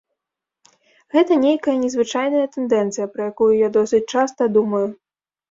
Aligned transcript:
Гэта 1.15 1.37
нейкая 1.43 1.75
незвычайная 1.83 2.47
тэндэнцыя, 2.57 3.05
пра 3.19 3.29
якую 3.31 3.51
я 3.59 3.69
досыць 3.79 4.03
часта 4.13 4.51
думаю. 4.59 4.83